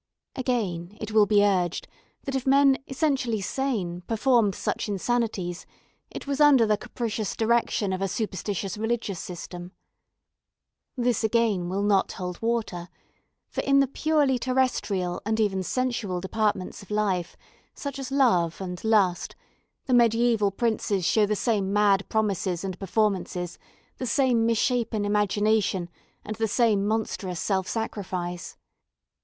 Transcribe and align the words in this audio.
Again, 0.35 0.97
it 0.99 1.11
will 1.11 1.27
be 1.27 1.45
urged 1.45 1.87
that 2.23 2.33
if 2.33 2.47
men 2.47 2.79
essentially 2.87 3.39
sane 3.39 4.01
performed 4.07 4.55
such 4.55 4.89
insanities, 4.89 5.67
it 6.09 6.25
was 6.25 6.41
under 6.41 6.65
the 6.65 6.75
capricious 6.75 7.35
direction 7.35 7.93
of 7.93 8.01
a 8.01 8.07
superstitious 8.07 8.79
religious 8.79 9.19
system. 9.19 9.73
This, 10.97 11.23
again, 11.23 11.69
will 11.69 11.83
not 11.83 12.13
hold 12.13 12.41
water; 12.41 12.89
for 13.47 13.61
in 13.61 13.79
the 13.79 13.85
purely 13.85 14.39
terrestrial 14.39 15.21
and 15.23 15.39
even 15.39 15.61
sensual 15.61 16.19
departments 16.19 16.81
of 16.81 16.89
life, 16.89 17.37
such 17.75 17.99
as 17.99 18.09
love 18.11 18.59
and 18.59 18.83
lust, 18.83 19.35
the 19.85 19.93
medieval 19.93 20.49
princes 20.49 21.05
show 21.05 21.27
the 21.27 21.35
same 21.35 21.71
mad 21.71 22.09
promises 22.09 22.63
and 22.63 22.79
performances, 22.79 23.59
the 23.99 24.07
same 24.07 24.47
misshapen 24.47 25.05
imagination 25.05 25.91
and 26.25 26.37
the 26.37 26.47
same 26.47 26.87
monstrous 26.87 27.39
self 27.39 27.67
sacrifice. 27.67 28.57